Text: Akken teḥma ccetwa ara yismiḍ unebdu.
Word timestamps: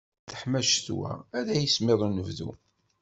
Akken 0.15 0.29
teḥma 0.33 0.59
ccetwa 0.67 1.11
ara 1.37 1.53
yismiḍ 1.61 1.99
unebdu. 2.07 2.51